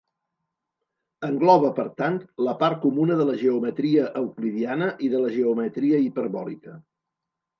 [1.27, 2.15] Engloba, per tant,
[2.47, 6.75] la part comuna de la geometria euclidiana i de la geometria hiperbòlica.